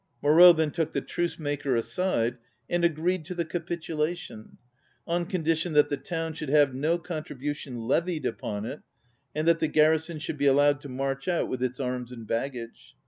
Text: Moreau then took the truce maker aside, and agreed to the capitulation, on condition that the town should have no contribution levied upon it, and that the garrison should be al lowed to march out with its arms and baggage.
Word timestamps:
Moreau 0.23 0.51
then 0.51 0.71
took 0.71 0.93
the 0.93 1.01
truce 1.01 1.37
maker 1.37 1.75
aside, 1.75 2.39
and 2.67 2.83
agreed 2.83 3.23
to 3.25 3.35
the 3.35 3.45
capitulation, 3.45 4.57
on 5.05 5.27
condition 5.27 5.73
that 5.73 5.89
the 5.89 5.95
town 5.97 6.33
should 6.33 6.49
have 6.49 6.73
no 6.73 6.97
contribution 6.97 7.77
levied 7.81 8.25
upon 8.25 8.65
it, 8.65 8.79
and 9.35 9.47
that 9.47 9.59
the 9.59 9.67
garrison 9.67 10.17
should 10.17 10.39
be 10.39 10.47
al 10.47 10.55
lowed 10.55 10.81
to 10.81 10.89
march 10.89 11.27
out 11.27 11.47
with 11.49 11.61
its 11.61 11.79
arms 11.79 12.11
and 12.11 12.25
baggage. 12.25 12.95